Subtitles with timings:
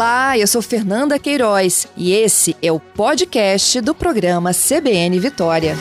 [0.00, 5.74] Olá, eu sou Fernanda Queiroz e esse é o podcast do programa CBN Vitória.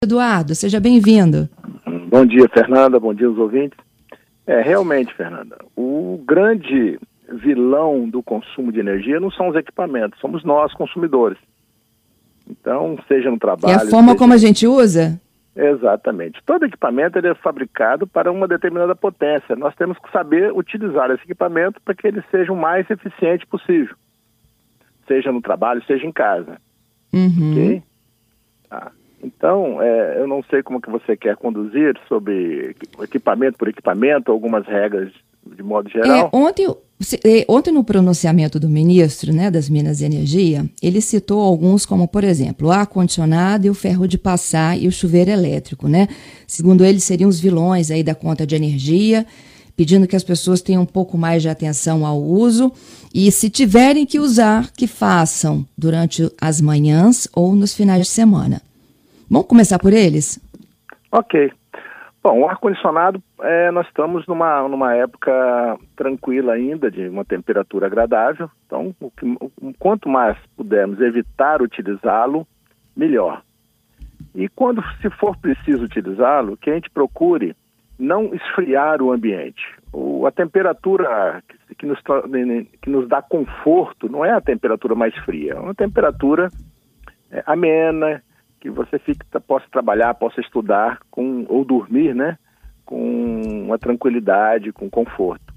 [0.00, 1.48] Eduardo, seja bem-vindo.
[2.08, 3.00] Bom dia, Fernanda.
[3.00, 3.76] Bom dia aos ouvintes.
[4.46, 7.00] É, realmente, Fernanda, o grande
[7.32, 11.38] vilão do consumo de energia não são os equipamentos, somos nós, consumidores.
[12.48, 13.72] Então, seja no trabalho.
[13.72, 14.18] É a forma seja...
[14.18, 15.20] como a gente usa?
[15.60, 16.42] Exatamente.
[16.46, 19.54] Todo equipamento ele é fabricado para uma determinada potência.
[19.54, 23.94] Nós temos que saber utilizar esse equipamento para que ele seja o mais eficiente possível.
[25.06, 26.58] Seja no trabalho, seja em casa.
[27.12, 27.50] Uhum.
[27.50, 27.82] Ok?
[29.22, 34.66] Então, é, eu não sei como que você quer conduzir sobre equipamento por equipamento, algumas
[34.66, 35.12] regras
[35.46, 36.30] de modo geral.
[36.32, 36.66] É, ontem,
[37.24, 42.06] é, ontem no pronunciamento do ministro né, das Minas e Energia, ele citou alguns como,
[42.06, 45.88] por exemplo, o ar-condicionado e o ferro de passar e o chuveiro elétrico.
[45.88, 46.08] Né?
[46.46, 49.26] Segundo ele, seriam os vilões aí da conta de energia,
[49.76, 52.72] pedindo que as pessoas tenham um pouco mais de atenção ao uso
[53.14, 58.60] e, se tiverem que usar, que façam durante as manhãs ou nos finais de semana.
[59.30, 60.40] Vamos começar por eles?
[61.12, 61.52] Ok.
[62.20, 68.50] Bom, o ar-condicionado, é, nós estamos numa, numa época tranquila ainda, de uma temperatura agradável.
[68.66, 72.44] Então, o que, o, quanto mais pudermos evitar utilizá-lo,
[72.96, 73.40] melhor.
[74.34, 77.54] E quando se for preciso utilizá-lo, que a gente procure
[77.96, 79.62] não esfriar o ambiente.
[79.92, 82.00] O, a temperatura que, que, nos,
[82.82, 86.50] que nos dá conforto não é a temperatura mais fria, é uma temperatura
[87.30, 88.22] é, amena,
[88.60, 92.38] que você fique, possa trabalhar, possa estudar com, ou dormir, né?
[92.84, 95.54] Com uma tranquilidade, com conforto.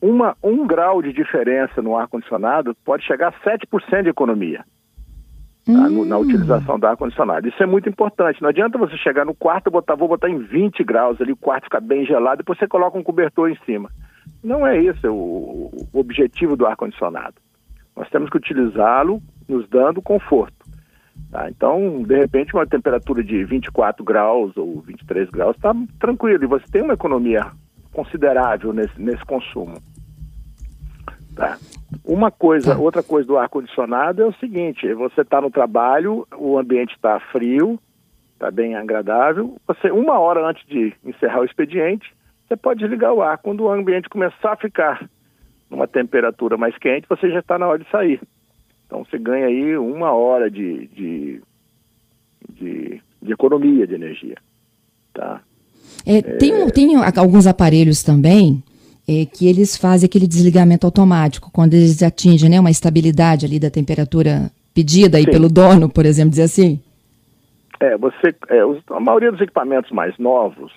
[0.00, 4.64] Uma, um grau de diferença no ar-condicionado pode chegar a 7% de economia
[5.64, 5.88] tá?
[5.88, 6.22] no, na hum.
[6.22, 7.48] utilização do ar-condicionado.
[7.48, 8.42] Isso é muito importante.
[8.42, 11.64] Não adianta você chegar no quarto, botar, vou botar em 20 graus ali, o quarto
[11.64, 13.90] fica bem gelado, depois você coloca um cobertor em cima.
[14.42, 17.34] Não é esse o, o objetivo do ar-condicionado.
[17.94, 20.61] Nós temos que utilizá-lo nos dando conforto.
[21.30, 21.48] Tá?
[21.48, 26.64] Então, de repente, uma temperatura de 24 graus ou 23 graus está tranquilo e você
[26.70, 27.50] tem uma economia
[27.92, 29.74] considerável nesse, nesse consumo.
[31.34, 31.56] Tá?
[32.04, 32.80] Uma coisa, tá.
[32.80, 37.78] outra coisa do ar-condicionado é o seguinte: você está no trabalho, o ambiente está frio,
[38.34, 39.56] está bem agradável.
[39.66, 42.12] Você, uma hora antes de encerrar o expediente,
[42.46, 43.38] você pode desligar o ar.
[43.38, 45.08] Quando o ambiente começar a ficar
[45.70, 48.20] numa temperatura mais quente, você já está na hora de sair.
[48.92, 51.40] Então você ganha aí uma hora de, de,
[52.50, 54.36] de, de economia de energia.
[55.14, 55.40] Tá?
[56.04, 56.66] É, tem, é...
[56.66, 58.62] tem alguns aparelhos também
[59.08, 63.70] é, que eles fazem aquele desligamento automático, quando eles atingem né, uma estabilidade ali da
[63.70, 66.78] temperatura pedida aí pelo dono, por exemplo, dizer assim?
[67.80, 70.70] É, você, é, os, a maioria dos equipamentos mais novos,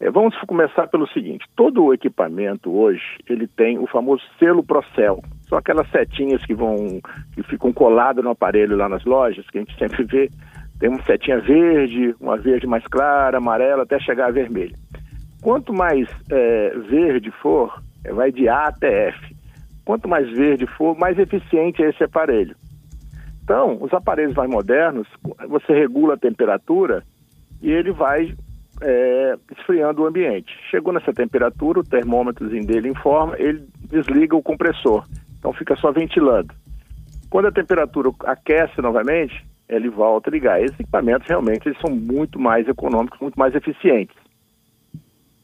[0.00, 5.22] é, vamos começar pelo seguinte, todo o equipamento hoje, ele tem o famoso selo Procel,
[5.48, 7.00] são aquelas setinhas que vão,
[7.34, 10.30] que ficam coladas no aparelho lá nas lojas, que a gente sempre vê.
[10.78, 14.76] Tem uma setinha verde, uma verde mais clara, amarela, até chegar a vermelha.
[15.42, 19.36] Quanto mais é, verde for, é, vai de A até F.
[19.84, 22.54] Quanto mais verde for, mais eficiente é esse aparelho.
[23.42, 25.08] Então, os aparelhos mais modernos,
[25.48, 27.02] você regula a temperatura
[27.62, 28.34] e ele vai
[28.82, 30.52] é, esfriando o ambiente.
[30.70, 35.06] Chegou nessa temperatura, o termômetrozinho dele informa, ele desliga o compressor.
[35.38, 36.54] Então fica só ventilando.
[37.30, 40.62] Quando a temperatura aquece novamente, ele volta a ligar.
[40.62, 44.16] Esses equipamentos realmente eles são muito mais econômicos, muito mais eficientes.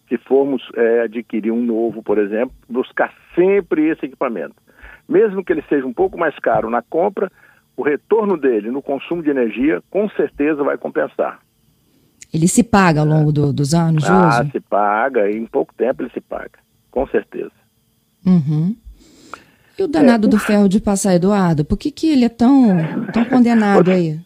[0.09, 4.55] Se formos é, adquirir um novo, por exemplo, buscar sempre esse equipamento.
[5.09, 7.31] Mesmo que ele seja um pouco mais caro na compra,
[7.77, 11.41] o retorno dele no consumo de energia com certeza vai compensar.
[12.33, 16.03] Ele se paga ao longo do, dos anos, Ah, se paga, e em pouco tempo
[16.03, 16.59] ele se paga,
[16.91, 17.53] com certeza.
[18.27, 18.75] Uhum.
[19.79, 21.65] E o danado é, do ferro de passar, Eduardo?
[21.65, 22.77] Por que, que ele é tão,
[23.13, 24.19] tão condenado aí?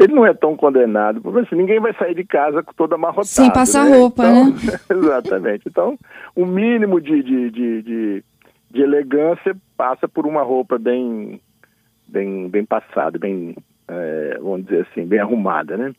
[0.00, 3.26] Ele não é tão condenado, porque assim, ninguém vai sair de casa com toda amarrotada.
[3.26, 3.98] Sem passar né?
[3.98, 4.80] roupa, então, né?
[4.90, 5.68] exatamente.
[5.68, 5.98] Então,
[6.34, 8.24] o mínimo de, de, de, de,
[8.70, 11.38] de elegância passa por uma roupa bem,
[12.08, 13.54] bem, bem passada, bem,
[13.86, 15.92] é, vamos dizer assim, bem arrumada, né?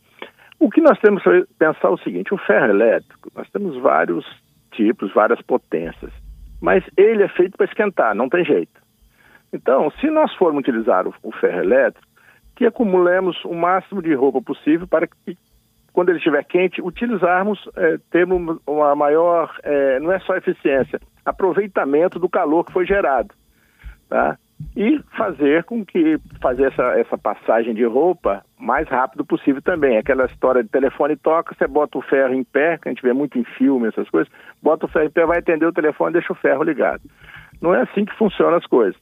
[0.60, 4.26] O que nós temos que pensar é o seguinte, o ferro elétrico, nós temos vários
[4.72, 6.12] tipos, várias potências,
[6.60, 8.81] mas ele é feito para esquentar, não tem jeito.
[9.54, 12.08] Então, se nós formos utilizar o, o ferro elétrico,
[12.56, 15.38] que acumulemos o máximo de roupa possível para que,
[15.92, 22.20] quando ele estiver quente, utilizarmos, é, termos uma maior, é, não é só eficiência, aproveitamento
[22.20, 23.34] do calor que foi gerado.
[24.08, 24.38] Tá?
[24.76, 29.98] e fazer com que fazer essa, essa passagem de roupa mais rápido possível também.
[29.98, 33.14] Aquela história de telefone toca, você bota o ferro em pé, que a gente vê
[33.14, 34.32] muito em filme, essas coisas,
[34.62, 37.02] bota o ferro em pé, vai atender o telefone, deixa o ferro ligado.
[37.62, 39.00] Não é assim que funcionam as coisas.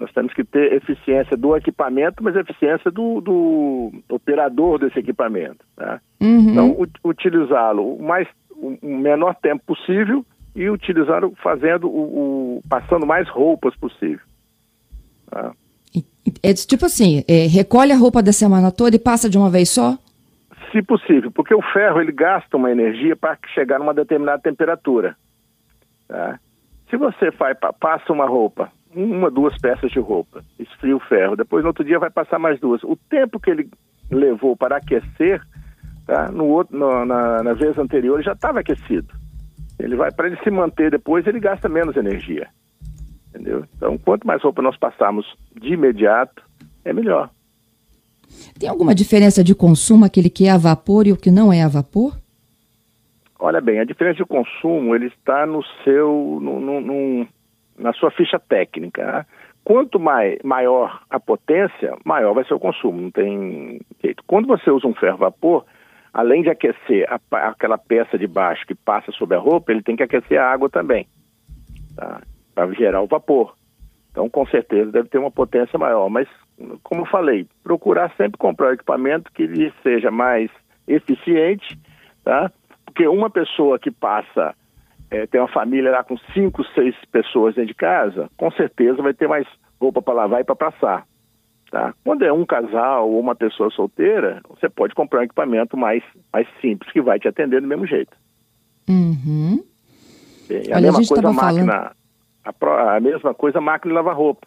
[0.00, 5.62] Nós temos que ter eficiência do equipamento, mas eficiência do, do operador desse equipamento.
[5.76, 6.00] Tá?
[6.18, 6.50] Uhum.
[6.50, 10.24] Então, utilizá-lo o mais o menor tempo possível
[10.56, 14.24] e utilizá-lo fazendo o, o, passando mais roupas possível.
[15.30, 15.52] Tá?
[16.42, 19.68] É tipo assim, é, recolhe a roupa da semana toda e passa de uma vez
[19.68, 19.98] só?
[20.72, 25.14] Se possível, porque o ferro ele gasta uma energia para chegar numa determinada temperatura.
[26.08, 26.40] Tá?
[26.88, 31.62] Se você faz, passa uma roupa uma, duas peças de roupa, esfria o ferro, depois
[31.62, 32.82] no outro dia vai passar mais duas.
[32.82, 33.70] O tempo que ele
[34.10, 35.40] levou para aquecer,
[36.06, 36.30] tá?
[36.30, 39.08] no outro, no, na, na vez anterior ele já estava aquecido.
[39.78, 42.48] Ele vai para ele se manter depois, ele gasta menos energia.
[43.28, 43.64] Entendeu?
[43.76, 45.24] Então, quanto mais roupa nós passarmos
[45.60, 46.42] de imediato,
[46.84, 47.30] é melhor.
[48.58, 51.62] Tem alguma diferença de consumo aquele que é a vapor e o que não é
[51.62, 52.16] a vapor?
[53.38, 57.28] Olha bem, a diferença de consumo ele está no seu, no, no, no,
[57.80, 59.04] na sua ficha técnica.
[59.04, 59.26] Né?
[59.64, 64.22] Quanto mai, maior a potência, maior vai ser o consumo, não tem jeito.
[64.26, 65.64] Quando você usa um ferro vapor,
[66.12, 69.96] além de aquecer a, aquela peça de baixo que passa sobre a roupa, ele tem
[69.96, 71.06] que aquecer a água também,
[71.96, 72.20] tá?
[72.54, 73.54] para gerar o vapor.
[74.10, 76.08] Então, com certeza, deve ter uma potência maior.
[76.08, 76.28] Mas,
[76.82, 80.50] como eu falei, procurar sempre comprar equipamento que lhe seja mais
[80.88, 81.78] eficiente,
[82.24, 82.50] tá?
[82.84, 84.54] Porque uma pessoa que passa
[85.10, 89.12] é, tem uma família lá com cinco, seis pessoas dentro de casa, com certeza vai
[89.12, 89.46] ter mais
[89.80, 91.06] roupa para lavar e para passar.
[91.70, 91.94] Tá?
[92.04, 96.02] Quando é um casal ou uma pessoa solteira, você pode comprar um equipamento mais,
[96.32, 98.16] mais simples que vai te atender do mesmo jeito.
[98.88, 99.62] Uhum.
[100.48, 101.92] É, a Olha, mesma a coisa a máquina,
[102.44, 104.46] a, a, mesma coisa a máquina de lavar roupa.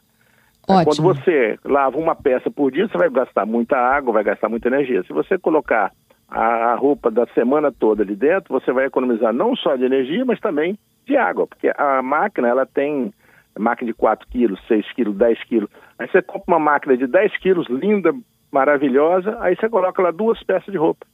[0.68, 0.86] Ótimo.
[0.86, 4.68] Quando você lava uma peça por dia, você vai gastar muita água, vai gastar muita
[4.68, 5.04] energia.
[5.04, 5.92] Se você colocar
[6.34, 10.40] a roupa da semana toda ali dentro, você vai economizar não só de energia, mas
[10.40, 13.14] também de água, porque a máquina ela tem
[13.58, 15.70] máquina de 4 quilos, 6 quilos, 10 quilos.
[16.00, 18.12] Aí você compra uma máquina de 10 quilos, linda,
[18.52, 21.06] maravilhosa, aí você coloca lá duas peças de roupa.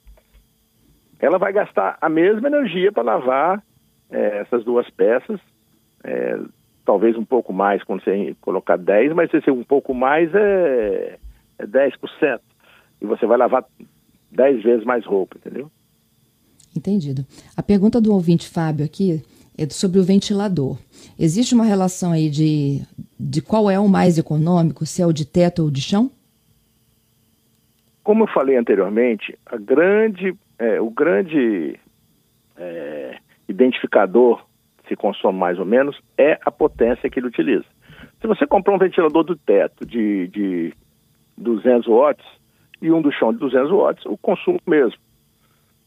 [1.19, 3.61] Ela vai gastar a mesma energia para lavar
[4.09, 5.37] é, essas duas peças,
[6.01, 6.39] é,
[6.85, 11.17] talvez um pouco mais quando você colocar 10, mas se um pouco mais é,
[11.57, 12.39] é 10%.
[13.01, 13.65] E você vai lavar
[14.31, 15.71] dez vezes mais roupa, entendeu?
[16.75, 17.25] Entendido.
[17.57, 19.23] A pergunta do ouvinte Fábio aqui
[19.57, 20.77] é sobre o ventilador.
[21.17, 22.81] Existe uma relação aí de,
[23.19, 26.11] de qual é o mais econômico, se é o de teto ou de chão?
[28.03, 31.77] Como eu falei anteriormente, a grande, é, o grande
[32.57, 33.17] é,
[33.47, 34.45] identificador,
[34.87, 37.65] se consome mais ou menos, é a potência que ele utiliza.
[38.21, 40.73] Se você comprar um ventilador do teto de, de
[41.37, 42.25] 200 watts,
[42.81, 44.99] e um do chão de 200 watts, o consumo mesmo.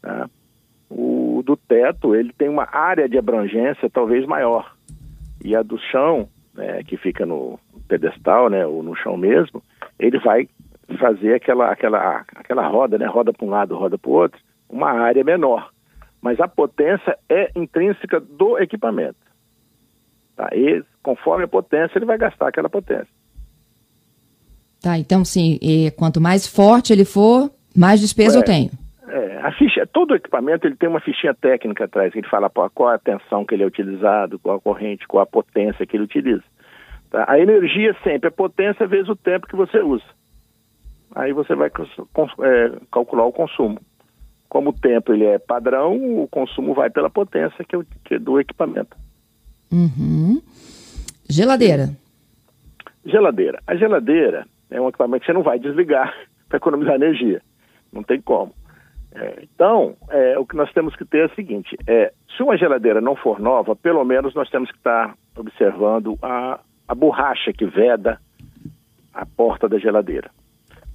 [0.01, 0.29] Né?
[0.89, 4.75] O do teto, ele tem uma área de abrangência talvez maior.
[5.43, 9.61] E a do chão, né, que fica no pedestal, né, ou no chão mesmo,
[9.99, 10.47] ele vai
[10.99, 14.91] fazer aquela, aquela, aquela roda, né, roda para um lado, roda para o outro, uma
[14.91, 15.71] área menor.
[16.21, 19.17] Mas a potência é intrínseca do equipamento.
[20.35, 20.49] Tá?
[20.53, 23.07] E conforme a potência, ele vai gastar aquela potência.
[24.83, 25.57] Tá, então sim,
[25.95, 28.69] quanto mais forte ele for, mais despesa é, eu tenho.
[29.07, 32.89] É, a ficha, todo equipamento ele tem uma fichinha técnica atrás, que ele fala qual
[32.89, 36.43] a tensão que ele é utilizado, qual a corrente, qual a potência que ele utiliza.
[37.09, 37.23] Tá?
[37.29, 40.03] A energia sempre é potência vezes o tempo que você usa.
[41.15, 43.79] Aí você vai é, calcular o consumo.
[44.49, 48.37] Como o tempo ele é padrão, o consumo vai pela potência que que é do
[48.37, 48.97] equipamento.
[49.71, 50.41] Uhum.
[51.29, 51.89] Geladeira.
[53.05, 53.59] Geladeira.
[53.65, 56.13] A geladeira, é um equipamento que você não vai desligar
[56.47, 57.41] para economizar energia.
[57.91, 58.53] Não tem como.
[59.15, 62.57] É, então, é, o que nós temos que ter é o seguinte: é, se uma
[62.57, 67.65] geladeira não for nova, pelo menos nós temos que estar observando a, a borracha que
[67.65, 68.19] veda
[69.13, 70.31] a porta da geladeira.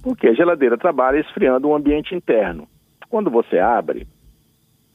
[0.03, 2.67] Porque a geladeira trabalha esfriando o ambiente interno.
[3.09, 4.07] Quando você abre,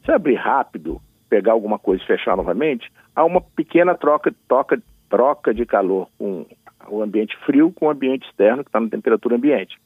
[0.05, 5.53] se abrir rápido, pegar alguma coisa e fechar novamente, há uma pequena troca, troca, troca
[5.53, 6.47] de calor com
[6.89, 9.77] o ambiente frio com o ambiente externo que está na temperatura ambiente.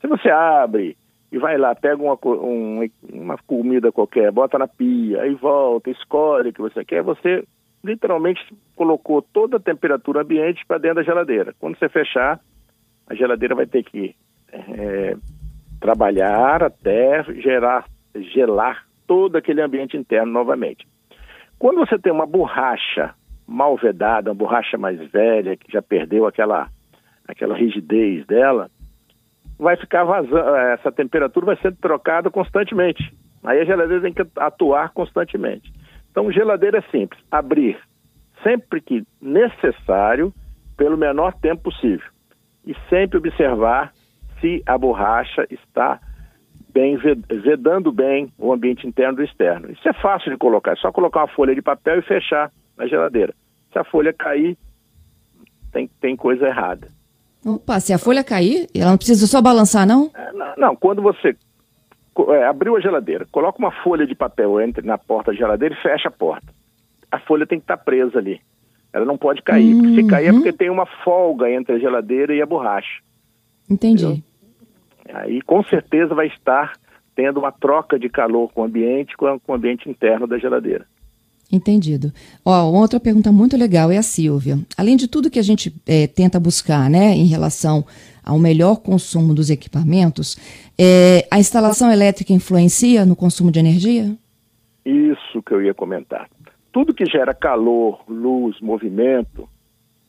[0.00, 0.96] Se você abre
[1.30, 6.50] e vai lá, pega uma, um, uma comida qualquer, bota na pia, aí volta, escolhe
[6.50, 7.44] o que você quer, você
[7.84, 8.40] literalmente
[8.76, 11.54] colocou toda a temperatura ambiente para dentro da geladeira.
[11.58, 12.38] Quando você fechar,
[13.06, 14.14] a geladeira vai ter que
[14.52, 15.16] é,
[15.80, 20.86] trabalhar até gerar, gelar todo aquele ambiente interno novamente.
[21.58, 23.14] Quando você tem uma borracha
[23.52, 26.68] mal vedada, uma borracha mais velha, que já perdeu aquela,
[27.28, 28.70] aquela rigidez dela,
[29.58, 33.14] vai ficar vazando, essa temperatura vai ser trocada constantemente.
[33.44, 35.72] Aí a geladeira tem que atuar constantemente.
[36.10, 37.78] Então, geladeira é simples, abrir
[38.42, 40.32] sempre que necessário,
[40.76, 42.06] pelo menor tempo possível.
[42.66, 43.92] E sempre observar
[44.40, 46.00] se a borracha está
[46.72, 49.70] bem, vedando bem o ambiente interno do externo.
[49.70, 52.86] Isso é fácil de colocar, é só colocar uma folha de papel e fechar na
[52.86, 53.32] geladeira.
[53.72, 54.56] Se a folha cair,
[55.72, 56.88] tem, tem coisa errada.
[57.44, 60.10] Opa, se a folha cair, ela não precisa só balançar, não?
[60.14, 61.36] É, não, não, quando você
[62.28, 65.82] é, abriu a geladeira, coloca uma folha de papel entre na porta da geladeira e
[65.82, 66.46] fecha a porta.
[67.10, 68.40] A folha tem que estar tá presa ali.
[68.92, 69.74] Ela não pode cair.
[69.74, 69.94] Uhum.
[69.94, 73.00] Se cair é porque tem uma folga entre a geladeira e a borracha.
[73.68, 74.04] Entendi.
[74.04, 74.22] Entendeu?
[75.14, 76.72] Aí com certeza vai estar
[77.14, 80.86] tendo uma troca de calor com o ambiente, com, o ambiente interno da geladeira.
[81.52, 82.10] Entendido.
[82.42, 84.58] Ó, outra pergunta muito legal é a Silvia.
[84.74, 87.84] Além de tudo que a gente é, tenta buscar, né, em relação
[88.24, 90.38] ao melhor consumo dos equipamentos,
[90.78, 94.16] é, a instalação elétrica influencia no consumo de energia?
[94.86, 96.26] Isso que eu ia comentar.
[96.72, 99.46] Tudo que gera calor, luz, movimento,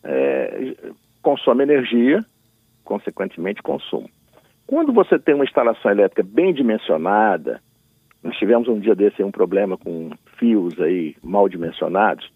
[0.01, 0.75] é,
[1.21, 2.23] consome energia,
[2.85, 4.09] consequentemente consumo.
[4.65, 7.61] Quando você tem uma instalação elétrica bem dimensionada,
[8.23, 10.11] nós tivemos um dia desse um problema com
[10.43, 12.29] fios aí mal dimensionados.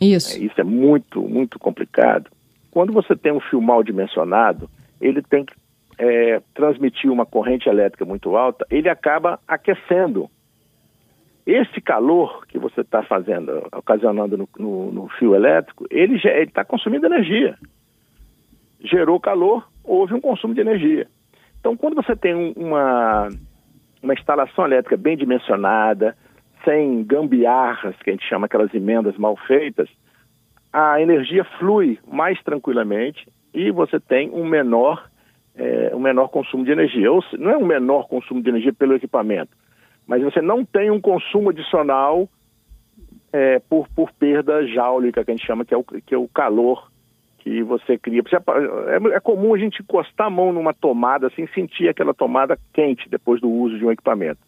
[0.00, 0.36] Isso.
[0.36, 2.30] É, isso é muito, muito complicado.
[2.70, 5.52] Quando você tem um fio mal dimensionado, ele tem que
[5.98, 10.30] é, transmitir uma corrente elétrica muito alta, ele acaba aquecendo.
[11.44, 17.06] Esse calor que você está fazendo, ocasionando no, no, no, fio elétrico, ele está consumindo
[17.06, 17.58] energia.
[18.78, 21.08] Gerou calor, houve um consumo de energia.
[21.58, 23.28] Então, quando você tem uma,
[24.00, 26.16] uma instalação elétrica bem dimensionada,
[26.64, 29.88] sem gambiarras, que a gente chama aquelas emendas mal feitas,
[30.72, 35.08] a energia flui mais tranquilamente e você tem um menor,
[35.56, 37.10] é, um menor consumo de energia.
[37.10, 39.50] Ou não é um menor consumo de energia pelo equipamento,
[40.06, 42.28] mas você não tem um consumo adicional
[43.32, 46.28] é, por, por perda jáulica, que a gente chama, que é o, que é o
[46.28, 46.90] calor
[47.38, 48.22] que você cria.
[48.88, 53.08] É, é comum a gente encostar a mão numa tomada, assim, sentir aquela tomada quente
[53.08, 54.40] depois do uso de um equipamento.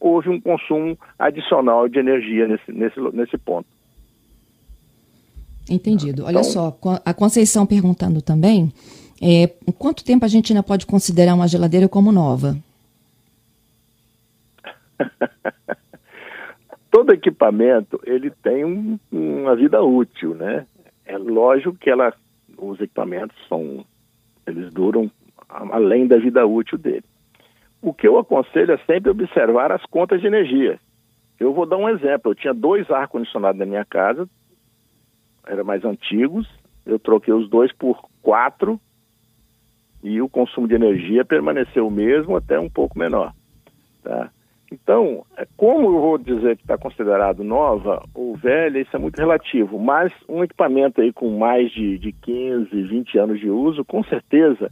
[0.00, 3.68] Houve um consumo adicional de energia nesse, nesse, nesse ponto.
[5.68, 6.24] Entendido.
[6.24, 8.72] Olha então, só, a Conceição perguntando também,
[9.22, 9.46] é,
[9.78, 12.56] quanto tempo a gente ainda pode considerar uma geladeira como nova?
[16.90, 20.66] Todo equipamento ele tem um, uma vida útil, né?
[21.04, 22.12] É lógico que ela
[22.60, 23.84] os equipamentos são,
[24.46, 25.10] eles duram
[25.48, 27.04] além da vida útil dele.
[27.82, 30.78] O que eu aconselho é sempre observar as contas de energia.
[31.38, 32.30] Eu vou dar um exemplo.
[32.30, 34.28] Eu tinha dois ar-condicionados na minha casa,
[35.46, 36.46] eram mais antigos.
[36.84, 38.78] Eu troquei os dois por quatro
[40.02, 43.32] e o consumo de energia permaneceu o mesmo, até um pouco menor.
[44.02, 44.30] Tá?
[44.72, 49.18] Então, é, como eu vou dizer que está considerado nova ou velha, isso é muito
[49.18, 54.02] relativo, mas um equipamento aí com mais de, de 15, 20 anos de uso, com
[54.04, 54.70] certeza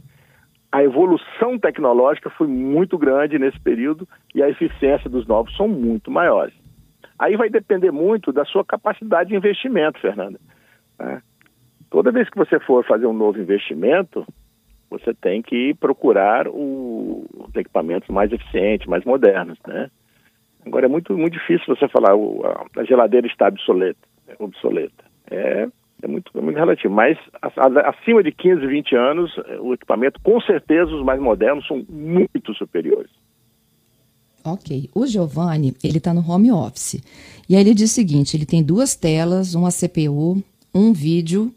[0.71, 6.11] a evolução tecnológica foi muito grande nesse período e a eficiência dos novos são muito
[6.11, 6.53] maiores.
[7.17, 10.39] Aí vai depender muito da sua capacidade de investimento, Fernanda.
[10.97, 11.21] Né?
[11.89, 14.25] Toda vez que você for fazer um novo investimento,
[14.89, 19.89] você tem que procurar o, os equipamentos mais eficientes, mais modernos, né?
[20.65, 23.99] Agora é muito, muito difícil você falar o, a, a, geladeira está obsoleta.
[24.39, 25.05] obsoleta.
[25.31, 25.67] É,
[26.01, 30.91] é, muito, é muito relativo, mas acima de 15, 20 anos, o equipamento, com certeza,
[30.91, 33.11] os mais modernos são muito superiores.
[34.43, 34.89] Ok.
[34.95, 37.01] O Giovanni, ele está no home office.
[37.47, 40.41] E aí ele diz o seguinte, ele tem duas telas, uma CPU,
[40.73, 41.53] um vídeo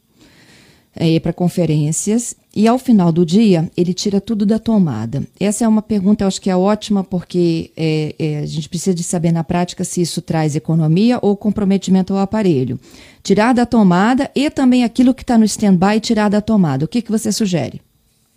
[0.97, 5.23] é, para conferências e ao final do dia ele tira tudo da tomada.
[5.41, 8.95] Essa é uma pergunta, eu acho que é ótima, porque é, é, a gente precisa
[8.95, 12.79] de saber na prática se isso traz economia ou comprometimento ao aparelho.
[13.23, 16.85] Tirar da tomada e também aquilo que está no stand-by tirar da tomada.
[16.85, 17.81] O que, que você sugere?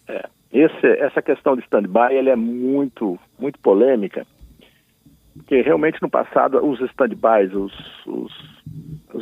[0.08, 4.26] É, esse, essa questão de stand-by é muito, muito polêmica,
[5.34, 7.74] porque realmente no passado os stand-bys, os,
[8.08, 8.32] os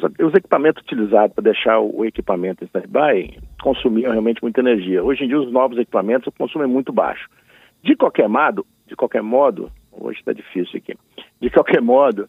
[0.03, 5.03] os, os equipamentos utilizados para deixar o equipamento em stand-by consumiam realmente muita energia.
[5.03, 7.29] Hoje em dia, os novos equipamentos, o consumo é muito baixo.
[7.83, 10.95] De qualquer modo, de qualquer modo, hoje está difícil aqui,
[11.41, 12.27] de qualquer modo,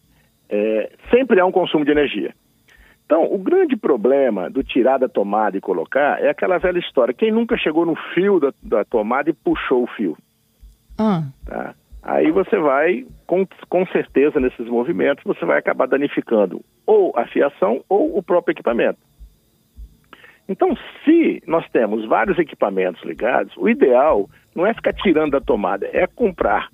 [0.48, 2.34] é, sempre há um consumo de energia.
[3.06, 7.12] Então, o grande problema do tirar da tomada e colocar é aquela velha história.
[7.12, 10.16] Quem nunca chegou no fio da, da tomada e puxou o fio?
[10.98, 11.24] Ah.
[11.44, 11.74] Tá?
[12.04, 17.82] Aí você vai, com, com certeza, nesses movimentos, você vai acabar danificando ou a fiação
[17.88, 18.98] ou o próprio equipamento.
[20.46, 25.88] Então, se nós temos vários equipamentos ligados, o ideal não é ficar tirando da tomada,
[25.94, 26.68] é comprar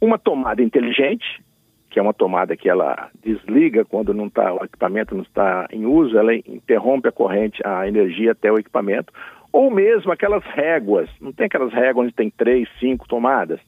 [0.00, 1.42] uma tomada inteligente,
[1.90, 5.86] que é uma tomada que ela desliga quando não tá, o equipamento não está em
[5.86, 9.12] uso, ela interrompe a corrente, a energia até o equipamento,
[9.52, 13.58] ou mesmo aquelas réguas, não tem aquelas réguas onde tem três, cinco tomadas?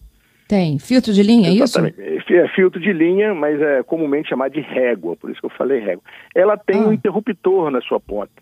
[0.50, 1.78] Tem, filtro de linha, é isso?
[1.78, 5.78] É filtro de linha, mas é comumente chamado de régua, por isso que eu falei
[5.78, 6.02] régua.
[6.34, 6.88] Ela tem ah.
[6.88, 8.32] um interruptor na sua ponta.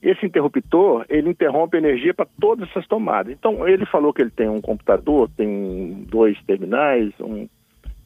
[0.00, 3.30] Esse interruptor, ele interrompe energia para todas essas tomadas.
[3.30, 7.46] Então, ele falou que ele tem um computador, tem dois terminais, um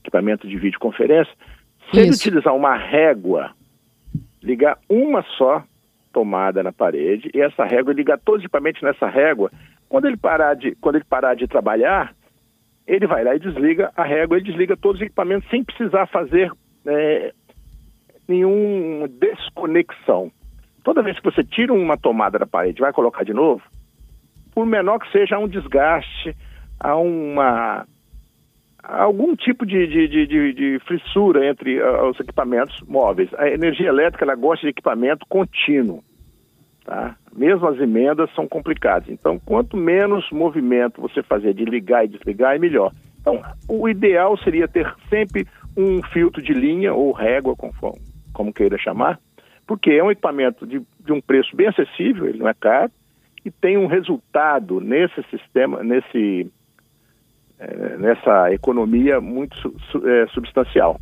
[0.00, 1.32] equipamento de videoconferência.
[1.78, 2.00] Se Isso.
[2.00, 3.52] ele utilizar uma régua,
[4.42, 5.62] ligar uma só
[6.12, 9.52] tomada na parede, e essa régua ligar todos os equipamentos nessa régua,
[9.88, 12.12] quando ele parar de, quando ele parar de trabalhar,
[12.86, 16.52] ele vai lá e desliga a régua, ele desliga todos os equipamentos sem precisar fazer
[16.86, 17.32] é,
[18.28, 20.30] nenhuma desconexão.
[20.82, 23.62] Toda vez que você tira uma tomada da parede vai colocar de novo,
[24.54, 26.36] por menor que seja, há um desgaste,
[26.78, 27.86] há uma
[28.86, 30.80] algum tipo de, de, de, de
[31.48, 33.32] entre uh, os equipamentos móveis.
[33.34, 36.04] A energia elétrica ela gosta de equipamento contínuo.
[36.84, 37.16] Tá?
[37.34, 39.08] Mesmo as emendas são complicadas.
[39.08, 42.92] Então, quanto menos movimento você fazer de ligar e desligar, é melhor.
[43.20, 47.72] Então, o ideal seria ter sempre um filtro de linha ou régua, como,
[48.34, 49.18] como queira chamar,
[49.66, 52.92] porque é um equipamento de, de um preço bem acessível, ele não é caro,
[53.42, 56.50] e tem um resultado nesse sistema, nesse,
[57.58, 59.56] é, nessa economia muito
[60.06, 61.00] é, substancial.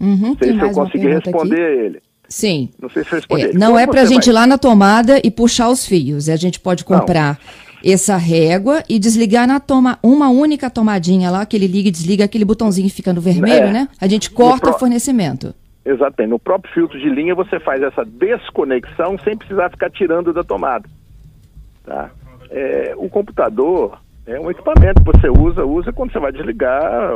[0.00, 1.84] Uhum, não sei se eu consegui responder aqui.
[1.84, 2.02] ele.
[2.30, 2.70] Sim.
[2.80, 3.44] Não sei se eu respondi.
[3.46, 4.32] É, não é para a gente vai...
[4.32, 6.28] ir lá na tomada e puxar os fios.
[6.28, 7.38] A gente pode comprar
[7.84, 7.92] não.
[7.92, 12.24] essa régua e desligar na toma uma única tomadinha lá, que ele liga e desliga
[12.24, 13.72] aquele botãozinho que fica no vermelho, é.
[13.72, 13.88] né?
[14.00, 14.76] A gente corta pro...
[14.76, 15.52] o fornecimento.
[15.84, 16.30] Exatamente.
[16.30, 20.88] No próprio filtro de linha você faz essa desconexão sem precisar ficar tirando da tomada.
[21.84, 22.10] Tá?
[22.50, 27.10] É, o computador é um equipamento que você usa, usa quando você vai desligar,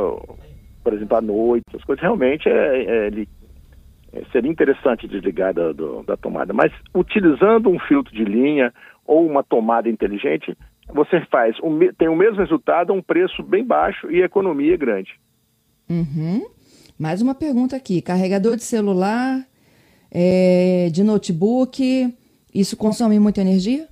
[0.83, 3.29] por exemplo, à noite, as coisas realmente é, é, ele,
[4.31, 6.53] seria interessante desligar da, do, da tomada.
[6.53, 8.73] Mas utilizando um filtro de linha
[9.05, 11.55] ou uma tomada inteligente, você faz
[11.97, 15.19] tem o mesmo resultado a um preço bem baixo e economia grande.
[15.89, 16.45] Uhum.
[16.97, 19.45] Mais uma pergunta aqui: carregador de celular,
[20.11, 22.13] é, de notebook,
[22.53, 23.87] isso consome muita energia?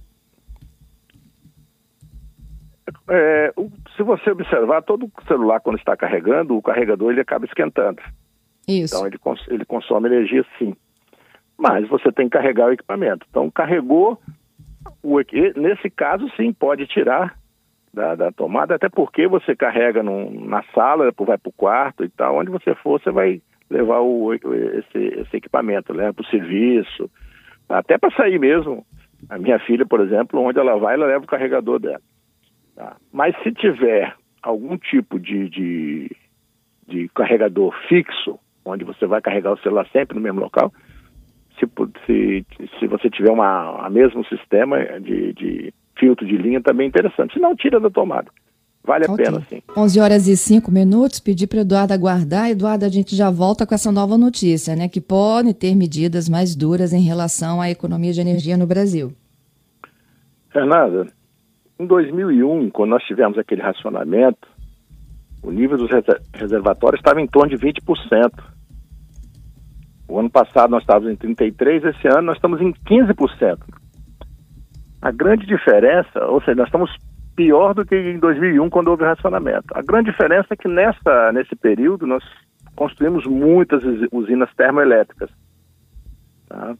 [3.09, 3.53] É,
[3.97, 8.01] se você observar, todo celular quando está carregando, o carregador ele acaba esquentando.
[8.67, 8.95] Isso.
[8.95, 10.75] Então ele, cons ele consome energia sim.
[11.57, 13.25] Mas você tem que carregar o equipamento.
[13.29, 14.19] Então carregou,
[15.01, 15.19] o,
[15.55, 17.37] nesse caso sim, pode tirar
[17.93, 22.03] da, da tomada, até porque você carrega num, na sala, depois vai para o quarto
[22.03, 26.29] e tal, onde você for, você vai levar o, esse, esse equipamento, leva para o
[26.29, 27.09] serviço,
[27.69, 28.85] até para sair mesmo.
[29.29, 32.01] A minha filha, por exemplo, onde ela vai, ela leva o carregador dela.
[32.75, 32.97] Tá?
[33.11, 36.11] Mas se tiver algum tipo de, de,
[36.87, 40.71] de, carregador fixo, onde você vai carregar o celular sempre no mesmo local,
[41.59, 41.65] se,
[42.05, 42.45] se,
[42.79, 47.33] se você tiver uma, a mesmo sistema de, de filtro de linha também é interessante.
[47.33, 48.29] Se não, tira da tomada.
[48.85, 49.25] Vale a okay.
[49.25, 49.61] pena, sim.
[49.77, 52.49] 11 horas e 5 minutos, pedi para Eduardo aguardar.
[52.49, 54.89] Eduardo, a gente já volta com essa nova notícia, né?
[54.89, 59.13] Que pode ter medidas mais duras em relação à economia de energia no Brasil.
[60.51, 61.07] Fernanda,
[61.79, 64.47] em 2001, quando nós tivemos aquele racionamento,
[65.41, 65.89] o nível dos
[66.33, 68.31] reservatórios estava em torno de 20%.
[70.13, 73.57] O ano passado nós estávamos em 33%, esse ano nós estamos em 15%.
[75.01, 76.95] A grande diferença, ou seja, nós estamos
[77.35, 79.65] pior do que em 2001, quando houve racionamento.
[79.73, 82.23] A grande diferença é que nessa, nesse período nós
[82.75, 85.31] construímos muitas usinas termoelétricas.
[86.47, 86.75] Tá?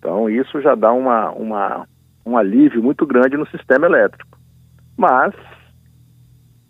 [0.00, 1.86] Então isso já dá uma, uma,
[2.26, 4.36] um alívio muito grande no sistema elétrico.
[4.96, 5.32] Mas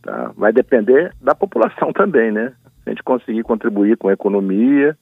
[0.03, 2.53] tá, vai depender da população também, né?
[2.83, 4.95] Se a gente conseguir contribuir com a economia,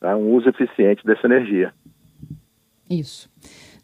[0.00, 1.72] tá, um uso eficiente dessa energia.
[2.88, 3.28] Isso.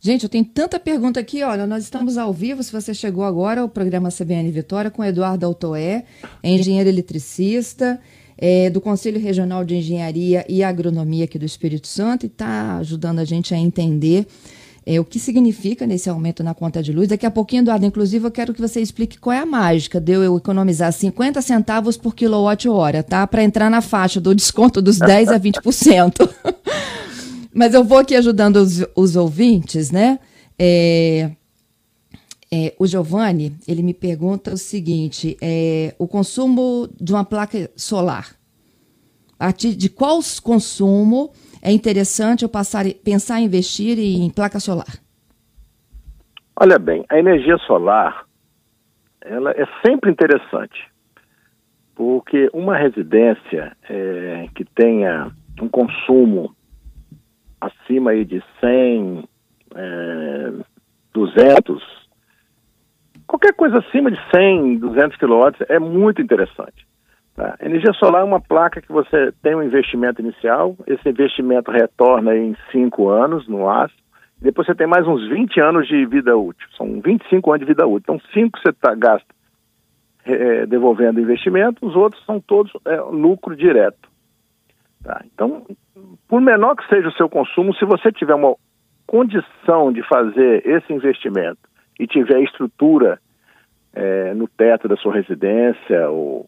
[0.01, 1.43] Gente, eu tenho tanta pergunta aqui.
[1.43, 2.63] Olha, nós estamos ao vivo.
[2.63, 6.05] Se você chegou agora, o programa CBN Vitória com Eduardo Altoé,
[6.43, 8.01] engenheiro eletricista.
[8.43, 13.19] É, do Conselho Regional de Engenharia e Agronomia aqui do Espírito Santo e está ajudando
[13.19, 14.27] a gente a entender
[14.85, 17.09] é, o que significa nesse aumento na conta de luz.
[17.09, 20.13] Daqui a pouquinho, Eduardo, inclusive, eu quero que você explique qual é a mágica de
[20.13, 23.27] eu economizar 50 centavos por quilowatt-hora, tá?
[23.27, 26.29] Para entrar na faixa do desconto dos 10 a 20%.
[27.53, 30.19] Mas eu vou aqui ajudando os, os ouvintes, né?
[30.59, 31.31] É,
[32.53, 38.35] é, o Giovanni, ele me pergunta o seguinte: é, o consumo de uma placa solar,
[39.39, 41.31] a partir de qual consumo
[41.63, 44.99] é interessante eu passar, pensar em investir em placa solar?
[46.57, 48.25] Olha bem, a energia solar
[49.23, 50.89] ela é sempre interessante,
[51.95, 56.55] porque uma residência é, que tenha um consumo
[57.61, 59.25] acima aí de 100,
[59.75, 60.53] é,
[61.13, 61.83] 200,
[63.27, 66.90] qualquer coisa acima de 100, 200 quilowatts é muito interessante.
[67.41, 67.57] Tá?
[67.63, 72.55] Energia solar é uma placa que você tem um investimento inicial, esse investimento retorna em
[72.71, 73.95] 5 anos no aço,
[74.43, 77.87] depois você tem mais uns 20 anos de vida útil, são 25 anos de vida
[77.87, 78.15] útil.
[78.15, 79.27] Então, 5 você tá, gasta
[80.27, 84.11] é, devolvendo investimento, os outros são todos é, lucro direto.
[85.03, 85.25] Tá?
[85.33, 85.65] Então,
[86.29, 88.55] por menor que seja o seu consumo, se você tiver uma
[89.07, 91.61] condição de fazer esse investimento
[91.99, 93.19] e tiver estrutura
[93.95, 96.47] é, no teto da sua residência ou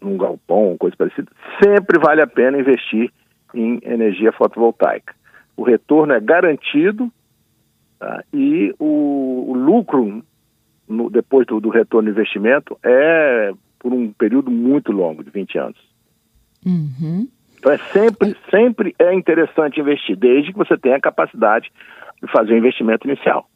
[0.00, 1.30] num galpão, coisa parecida,
[1.62, 3.10] sempre vale a pena investir
[3.54, 5.14] em energia fotovoltaica.
[5.56, 7.10] O retorno é garantido
[7.98, 8.24] tá?
[8.32, 10.22] e o, o lucro
[10.88, 15.58] no, depois do, do, retorno do investimento é por um período muito longo, de 20
[15.58, 15.78] anos.
[16.64, 17.28] Uhum.
[17.58, 21.70] Então é sempre, sempre é interessante investir, desde que você tenha a capacidade
[22.22, 23.48] de fazer o investimento inicial.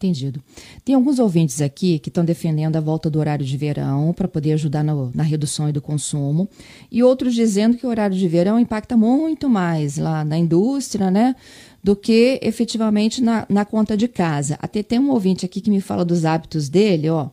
[0.00, 0.42] Entendido.
[0.82, 4.54] Tem alguns ouvintes aqui que estão defendendo a volta do horário de verão para poder
[4.54, 6.48] ajudar no, na redução do consumo,
[6.90, 11.36] e outros dizendo que o horário de verão impacta muito mais lá na indústria, né?
[11.84, 14.58] Do que efetivamente na, na conta de casa.
[14.62, 17.28] Até tem um ouvinte aqui que me fala dos hábitos dele, ó.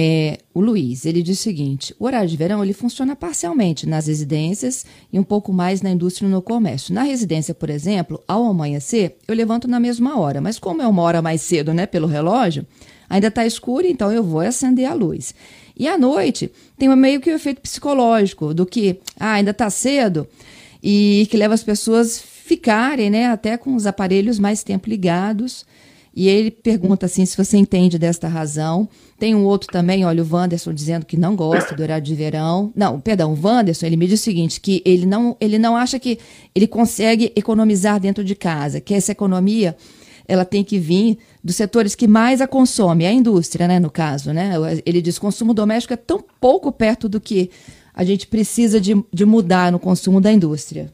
[0.00, 4.06] É, o Luiz, ele diz o seguinte: o horário de verão ele funciona parcialmente nas
[4.06, 6.94] residências e um pouco mais na indústria e no comércio.
[6.94, 11.02] Na residência, por exemplo, ao amanhecer, eu levanto na mesma hora, mas como é uma
[11.02, 12.64] hora mais cedo, né, pelo relógio,
[13.10, 15.34] ainda está escuro, então eu vou acender a luz.
[15.76, 19.68] E à noite, tem meio que o um efeito psicológico do que ah, ainda está
[19.68, 20.28] cedo
[20.80, 25.66] e que leva as pessoas ficarem, né, até com os aparelhos mais tempo ligados
[26.18, 28.88] e ele pergunta assim se você entende desta razão.
[29.20, 32.72] Tem um outro também, olha, o Wanderson dizendo que não gosta do horário de verão.
[32.74, 35.96] Não, perdão, o Wanderson, ele me diz o seguinte, que ele não, ele não acha
[35.96, 36.18] que
[36.56, 39.76] ele consegue economizar dentro de casa, que essa economia
[40.26, 44.32] ela tem que vir dos setores que mais a consome, a indústria, né, no caso,
[44.32, 44.54] né?
[44.84, 47.48] Ele diz o consumo doméstico é tão pouco perto do que
[47.94, 50.90] a gente precisa de, de mudar no consumo da indústria.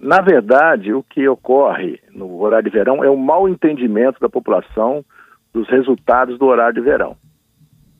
[0.00, 5.04] Na verdade, o que ocorre no horário de verão é o mau entendimento da população
[5.52, 7.16] dos resultados do horário de verão.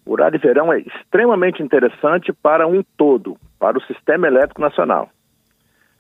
[0.06, 5.08] O horário de verão é extremamente interessante para um todo, para o sistema elétrico nacional.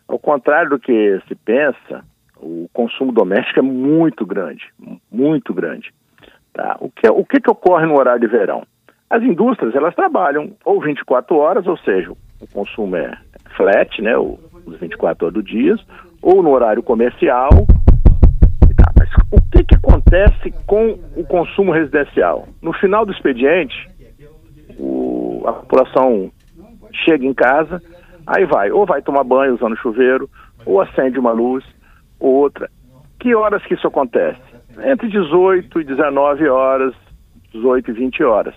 [0.06, 2.04] Ao contrário do que se pensa,
[2.36, 4.62] o consumo doméstico é muito grande,
[5.10, 5.92] muito grande.
[6.52, 6.76] Tá?
[6.80, 8.64] O, que, o que, que ocorre no horário de verão?
[9.08, 13.16] As indústrias elas trabalham ou 24 horas, ou seja, o consumo é
[13.56, 15.76] flat, né, o, os 24 horas do dia,
[16.22, 17.50] ou no horário comercial.
[18.76, 22.48] Tá, mas o que, que acontece com o consumo residencial?
[22.60, 23.88] No final do expediente,
[24.78, 26.30] o, a população
[27.04, 27.80] chega em casa,
[28.26, 30.28] aí vai, ou vai tomar banho usando chuveiro,
[30.64, 31.64] ou acende uma luz,
[32.18, 32.70] ou outra.
[33.20, 34.40] Que horas que isso acontece?
[34.82, 36.94] Entre 18 e 19 horas,
[37.52, 38.54] 18 e 20 horas.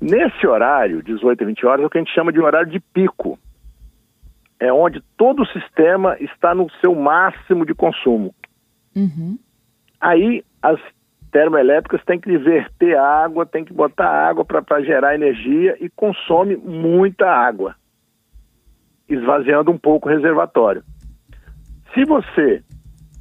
[0.00, 2.80] Nesse horário, 18 e 20 horas, é o que a gente chama de horário de
[2.80, 3.38] pico
[4.58, 8.34] é onde todo o sistema está no seu máximo de consumo.
[8.94, 9.38] Uhum.
[10.00, 10.80] Aí as
[11.30, 17.26] termoelétricas têm que verter água, têm que botar água para gerar energia e consome muita
[17.28, 17.74] água,
[19.08, 20.82] esvaziando um pouco o reservatório.
[21.92, 22.62] Se você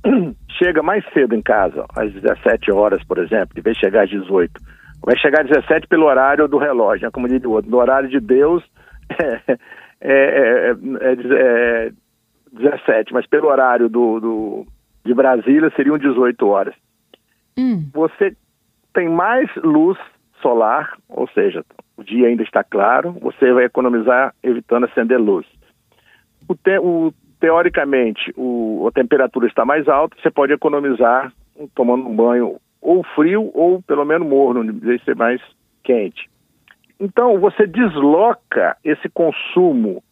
[0.58, 4.10] chega mais cedo em casa, às 17 horas, por exemplo, em vez de chegar às
[4.10, 4.62] 18,
[5.04, 8.10] vai chegar às 17 pelo horário do relógio, né, como diria o outro, no horário
[8.10, 8.63] de Deus,
[9.21, 9.58] é,
[10.01, 11.91] é, é, é
[12.51, 14.67] 17, é mas pelo horário do, do,
[15.03, 16.75] de Brasília seriam 18 horas.
[17.58, 17.89] Hum.
[17.93, 18.36] Você
[18.93, 19.97] tem mais luz
[20.41, 21.63] solar, ou seja,
[21.97, 25.45] o dia ainda está claro, você vai economizar evitando acender luz.
[26.47, 31.31] O, te, o teoricamente, o, a temperatura está mais alta, você pode economizar
[31.73, 35.41] tomando um banho ou frio ou pelo menos morno, em vez de ser mais
[35.84, 36.29] quente.
[36.99, 40.03] Então, você desloca esse consumo,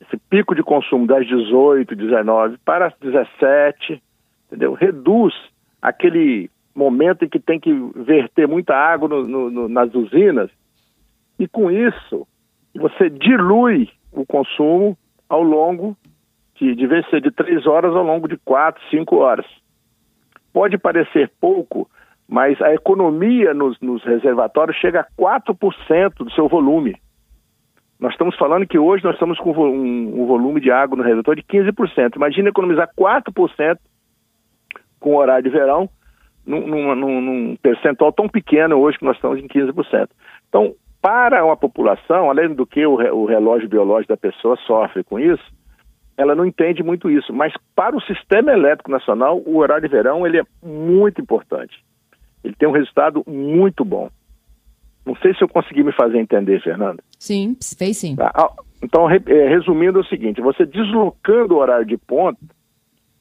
[0.00, 4.02] esse pico de consumo das 18, 19 para as 17,
[4.46, 4.74] entendeu?
[4.74, 5.34] Reduz
[5.80, 10.50] aquele momento em que tem que verter muita água no, no, no, nas usinas,
[11.38, 12.26] e com isso
[12.74, 15.96] você dilui o consumo ao longo
[16.56, 19.46] de, de vez ser de três horas ao longo de quatro, cinco horas.
[20.52, 21.88] Pode parecer pouco,
[22.34, 26.96] mas a economia nos, nos reservatórios chega a 4% do seu volume.
[28.00, 31.36] Nós estamos falando que hoje nós estamos com um, um volume de água no redutor
[31.36, 32.16] de 15%.
[32.16, 33.78] Imagina economizar 4%
[34.98, 35.88] com o horário de verão,
[36.44, 36.66] num,
[36.96, 40.08] num, num, percentual tão pequeno hoje que nós estamos em 15%.
[40.48, 45.20] Então, para uma população, além do que o, o relógio biológico da pessoa sofre com
[45.20, 45.54] isso,
[46.16, 47.32] ela não entende muito isso.
[47.32, 51.84] Mas para o sistema elétrico nacional, o horário de verão ele é muito importante.
[52.44, 54.10] Ele tem um resultado muito bom.
[55.04, 57.02] Não sei se eu consegui me fazer entender, Fernanda.
[57.18, 58.16] Sim, fez sim.
[58.16, 58.30] Tá.
[58.34, 58.52] Ah,
[58.82, 62.38] então, é, resumindo, é o seguinte: você deslocando o horário de ponta,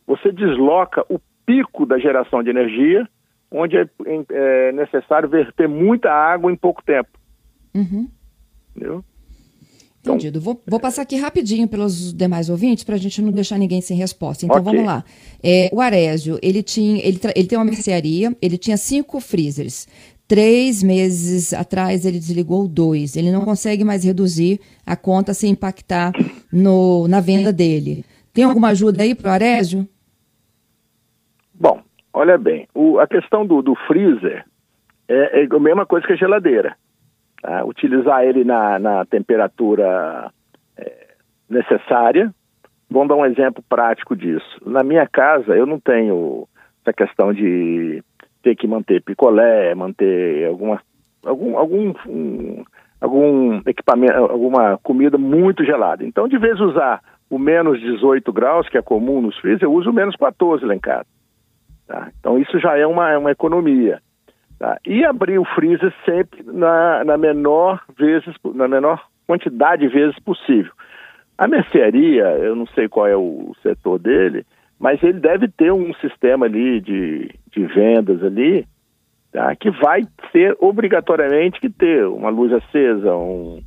[0.05, 3.07] você desloca o pico da geração de energia,
[3.51, 3.87] onde é,
[4.31, 7.09] é necessário verter muita água em pouco tempo.
[7.73, 8.09] Uhum.
[8.75, 9.03] Entendeu?
[10.03, 10.41] Então, Entendido.
[10.41, 13.95] Vou, vou, passar aqui rapidinho pelos demais ouvintes para a gente não deixar ninguém sem
[13.95, 14.45] resposta.
[14.45, 14.73] Então okay.
[14.73, 15.01] vamos lá.
[15.41, 19.87] É, o Arésio, ele tinha, ele, ele tem uma mercearia, ele tinha cinco freezers.
[20.27, 23.15] Três meses atrás ele desligou dois.
[23.15, 26.11] Ele não consegue mais reduzir a conta sem impactar
[26.51, 28.03] no, na venda dele.
[28.33, 29.87] Tem alguma ajuda aí para o Arésio?
[31.53, 31.79] Bom,
[32.11, 34.43] olha bem, o, a questão do, do freezer
[35.07, 36.75] é, é, a mesma coisa que a geladeira.
[37.43, 37.65] Tá?
[37.65, 40.31] Utilizar ele na, na temperatura
[40.77, 41.07] é,
[41.49, 42.33] necessária.
[42.89, 44.57] Vamos dar um exemplo prático disso.
[44.65, 46.47] Na minha casa, eu não tenho
[46.81, 48.01] essa questão de
[48.41, 50.81] ter que manter picolé, manter alguma,
[51.25, 52.63] algum, algum, um,
[53.01, 56.05] algum equipamento, alguma comida muito gelada.
[56.05, 59.89] Então, de vez usar o menos 18 graus, que é comum nos freezer, eu uso
[59.89, 61.07] o menos 14 lá em casa.
[61.87, 62.09] Tá?
[62.19, 64.01] Então isso já é uma, uma economia.
[64.63, 64.79] Tá?
[64.87, 70.71] E abrir o freezer sempre na, na, menor vezes, na menor quantidade de vezes possível.
[71.37, 74.45] A mercearia, eu não sei qual é o setor dele,
[74.79, 78.65] mas ele deve ter um sistema ali de, de vendas ali,
[79.33, 79.53] tá?
[79.53, 83.61] que vai ter obrigatoriamente que ter uma luz acesa, um,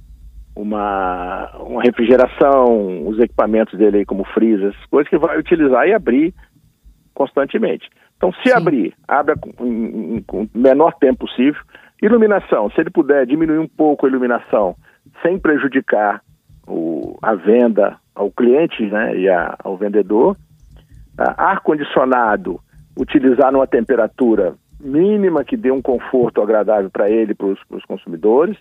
[0.56, 6.32] uma, uma refrigeração, os equipamentos dele aí como freezer, coisas que vai utilizar e abrir
[7.12, 7.86] constantemente.
[8.16, 8.56] Então, se Sim.
[8.56, 11.60] abrir, abre com, com o menor tempo possível.
[12.02, 14.76] Iluminação, se ele puder diminuir um pouco a iluminação,
[15.22, 16.22] sem prejudicar
[16.66, 20.36] o, a venda ao cliente né, e a, ao vendedor.
[21.18, 22.60] Ah, ar-condicionado,
[22.98, 28.56] utilizar numa temperatura mínima que dê um conforto agradável para ele e para os consumidores.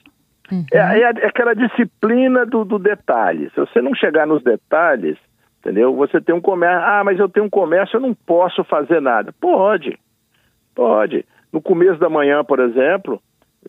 [0.52, 0.66] Uhum.
[0.72, 3.50] É, é, aquela disciplina do, do detalhe.
[3.50, 5.18] Se você não chegar nos detalhes,
[5.66, 5.96] Entendeu?
[5.96, 9.34] Você tem um comércio, ah, mas eu tenho um comércio, eu não posso fazer nada.
[9.42, 9.98] Pode,
[10.76, 11.26] pode.
[11.52, 13.20] No começo da manhã, por exemplo,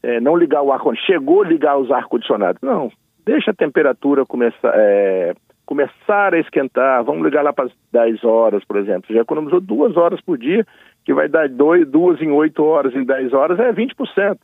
[0.03, 1.07] é, não ligar o ar-condicionado.
[1.07, 2.61] Chegou a ligar os ar-condicionados.
[2.61, 2.93] Não,
[3.25, 7.03] deixa a temperatura começar, é, começar a esquentar.
[7.03, 9.15] Vamos ligar lá para as 10 horas, por exemplo.
[9.15, 10.67] Já economizou duas horas por dia,
[11.03, 14.37] que vai dar dois, duas em 8 horas, em 10 horas, é 20%.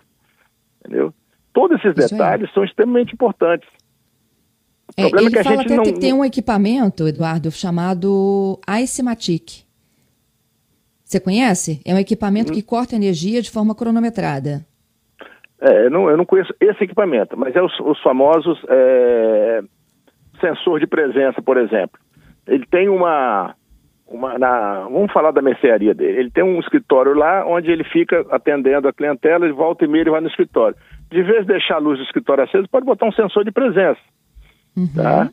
[0.80, 1.12] Entendeu?
[1.52, 3.68] Todos esses detalhes são extremamente importantes.
[4.96, 5.84] É, ele é fala até não...
[5.84, 9.64] que tem um equipamento, Eduardo, chamado Icematic.
[11.04, 11.80] Você conhece?
[11.84, 12.54] É um equipamento hum.
[12.54, 14.64] que corta energia de forma cronometrada.
[15.60, 19.62] É, eu não, eu não conheço esse equipamento, mas é os, os famosos é,
[20.40, 22.00] sensor de presença, por exemplo.
[22.46, 23.54] Ele tem uma,
[24.08, 26.18] uma na, vamos falar da mercearia dele.
[26.18, 30.02] Ele tem um escritório lá onde ele fica atendendo a clientela, ele volta e meia
[30.02, 30.76] e vai no escritório.
[31.10, 34.00] De vez de deixar a luz do escritório acesa, pode botar um sensor de presença.
[34.76, 34.88] Uhum.
[34.94, 35.30] Tá?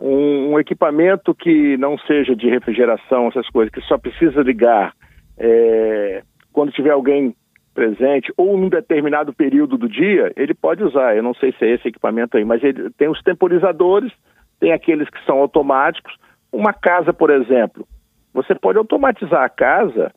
[0.00, 4.94] Um, um, equipamento que não seja de refrigeração, essas coisas, que só precisa ligar
[5.38, 7.34] é, quando tiver alguém
[7.74, 11.16] presente ou num determinado período do dia, ele pode usar.
[11.16, 14.12] Eu não sei se é esse equipamento aí, mas ele tem os temporizadores,
[14.60, 16.14] tem aqueles que são automáticos.
[16.52, 17.86] Uma casa, por exemplo,
[18.32, 20.12] você pode automatizar a casa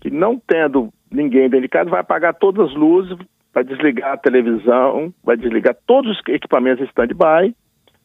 [0.00, 3.16] que não tendo ninguém dentro de casa, vai apagar todas as luzes,
[3.54, 7.54] vai desligar a televisão, vai desligar todos os equipamentos stand-by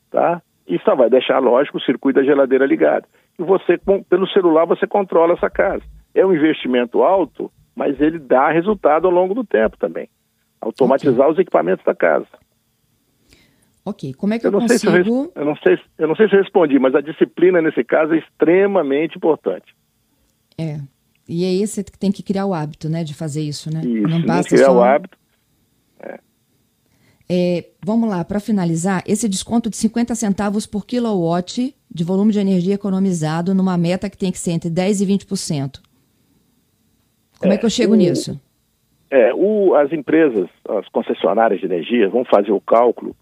[0.10, 0.42] tá?
[0.68, 3.06] E só vai deixar, lógico, o circuito da geladeira ligado.
[3.40, 5.84] E você, com, pelo celular, você controla essa casa.
[6.14, 10.10] É um investimento alto, mas ele dá resultado ao longo do tempo também.
[10.60, 11.34] Automatizar okay.
[11.34, 12.28] os equipamentos da casa.
[13.86, 14.80] Ok, como é que eu, eu consigo...
[14.80, 17.84] Se eu, eu, não sei, eu não sei se eu respondi, mas a disciplina nesse
[17.84, 19.74] caso é extremamente importante.
[20.58, 20.80] É,
[21.30, 23.82] e é esse que tem que criar o hábito, né, de fazer isso, né?
[23.86, 24.78] Isso, não basta criar só...
[24.78, 25.18] o hábito.
[26.00, 26.20] É.
[27.30, 32.40] É, vamos lá, para finalizar, esse desconto de 50 centavos por kilowatt de volume de
[32.40, 35.82] energia economizado numa meta que tem que ser entre 10% e 20%.
[37.40, 38.40] Como é, é que eu chego o, nisso?
[39.12, 43.16] É, o, as empresas, as concessionárias de energia vão fazer o cálculo.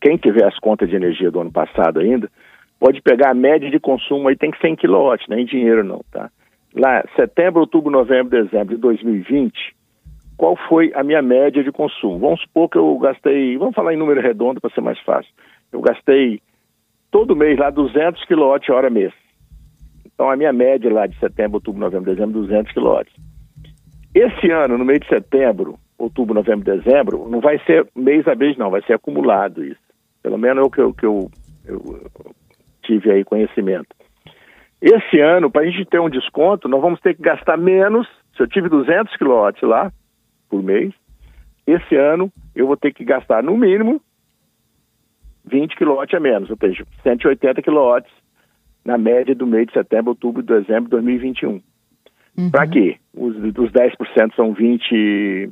[0.00, 2.30] Quem tiver as contas de energia do ano passado ainda,
[2.78, 5.46] pode pegar a média de consumo aí, tem que ser em quilowatt, não é em
[5.46, 6.30] dinheiro não, tá?
[6.74, 9.74] Lá, setembro, outubro, novembro, dezembro de 2020,
[10.36, 12.18] qual foi a minha média de consumo.
[12.18, 15.32] Vamos supor que eu gastei, vamos falar em número redondo para ser mais fácil,
[15.72, 16.40] eu gastei
[17.10, 19.12] todo mês lá 200 kWh mês.
[20.04, 23.06] Então a minha média lá de setembro, outubro, novembro, dezembro, 200 kW.
[24.14, 28.56] Esse ano, no mês de setembro, outubro, novembro, dezembro, não vai ser mês a mês,
[28.56, 29.80] não, vai ser acumulado isso.
[30.22, 31.30] Pelo menos é o que eu, que eu,
[31.64, 31.80] eu
[32.82, 33.88] tive aí conhecimento.
[34.80, 38.06] Esse ano, para a gente ter um desconto, nós vamos ter que gastar menos.
[38.36, 39.92] Se eu tive 200 kW lá
[40.52, 40.92] por mês,
[41.66, 44.02] esse ano eu vou ter que gastar no mínimo
[45.46, 48.04] 20 kW a menos, ou seja, 180 kW
[48.84, 51.62] na média do mês de setembro, outubro e dezembro de 2021.
[52.36, 52.50] Uhum.
[52.50, 52.98] Para quê?
[53.14, 55.50] Os, os 10% são 20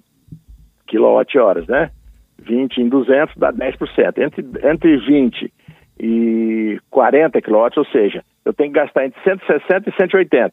[0.86, 1.90] kWh, né?
[2.38, 4.18] 20 em 200 dá 10%.
[4.18, 5.52] Entre, entre 20
[5.98, 10.52] e 40 kW, ou seja, eu tenho que gastar entre 160 e 180.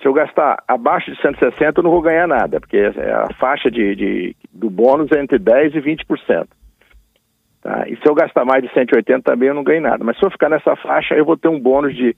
[0.00, 3.70] Se eu gastar abaixo de 160, eu não vou ganhar nada, porque é a faixa
[3.70, 6.46] de, de do bônus é entre 10% e 20%.
[7.62, 7.88] Tá?
[7.88, 10.04] E se eu gastar mais de 180 também eu não ganho nada.
[10.04, 12.14] Mas se eu ficar nessa faixa, eu vou ter um bônus de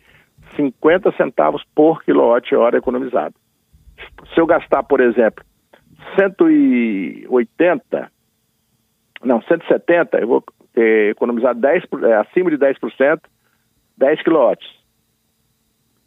[0.57, 3.35] 50 centavos por quilowatt-hora economizado.
[4.35, 5.45] Se eu gastar, por exemplo,
[6.19, 8.11] 180,
[9.25, 13.21] não, 170, eu vou ter economizado 10, é, acima de 10%,
[13.97, 14.78] 10 quilowatts.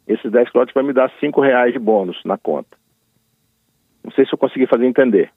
[0.06, 2.76] Esses 10 quilowatts vai me dar 5 reais de bônus na conta.
[4.02, 5.30] Não sei se eu consegui fazer entender.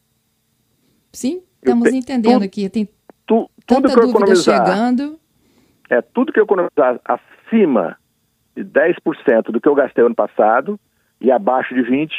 [1.12, 2.69] Sim, estamos te, entendendo tudo, aqui.
[2.69, 2.89] Tem
[3.25, 5.19] tu, tudo que eu economizar, chegando.
[5.89, 7.97] É, tudo que eu economizar acima
[8.56, 10.80] de 10% do que eu gastei ano passado
[11.21, 12.10] e abaixo de 20%,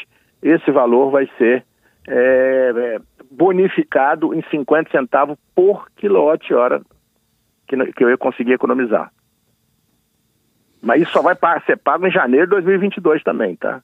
[0.42, 1.64] esse valor vai ser
[2.06, 2.98] é, é,
[3.30, 6.82] bonificado em 50 centavos por quilowatt-hora
[7.66, 9.12] que, que eu ia conseguir economizar.
[10.86, 13.82] Mas isso só vai ser pago em janeiro de 2022 também, tá?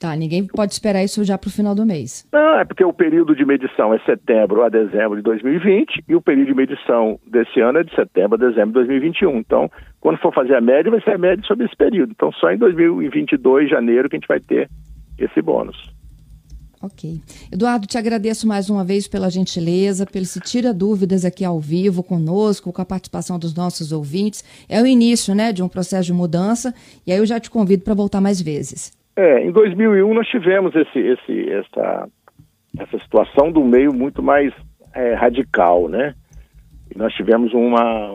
[0.00, 2.24] Tá, ninguém pode esperar isso já para o final do mês.
[2.32, 6.22] Não, é porque o período de medição é setembro a dezembro de 2020 e o
[6.22, 9.38] período de medição desse ano é de setembro a dezembro de 2021.
[9.38, 9.68] Então,
[10.00, 12.12] quando for fazer a média, vai ser a média sobre esse período.
[12.12, 14.70] Então, só em 2022, janeiro, que a gente vai ter
[15.18, 15.92] esse bônus.
[16.82, 17.20] Ok.
[17.52, 22.04] Eduardo, te agradeço mais uma vez pela gentileza, pelo se tira dúvidas aqui ao vivo
[22.04, 24.44] conosco, com a participação dos nossos ouvintes.
[24.68, 26.72] É o início, né, de um processo de mudança,
[27.04, 28.92] e aí eu já te convido para voltar mais vezes.
[29.16, 32.08] É, em 2001 nós tivemos esse, esse, essa,
[32.78, 34.52] essa situação do meio muito mais
[34.94, 36.14] é, radical, né?
[36.94, 38.12] E nós tivemos uma,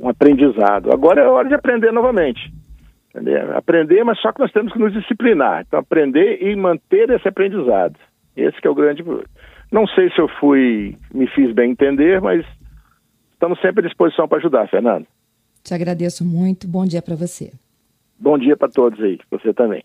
[0.00, 0.92] um aprendizado.
[0.92, 2.53] Agora é hora de aprender novamente.
[3.14, 3.56] Entendeu?
[3.56, 5.64] Aprender, mas só que nós temos que nos disciplinar.
[5.66, 7.96] Então, aprender e manter esse aprendizado.
[8.36, 9.04] Esse que é o grande.
[9.70, 12.44] Não sei se eu fui, me fiz bem entender, mas
[13.32, 15.06] estamos sempre à disposição para ajudar, Fernando.
[15.62, 16.66] Te agradeço muito.
[16.66, 17.52] Bom dia para você.
[18.18, 19.82] Bom dia para todos aí, você também.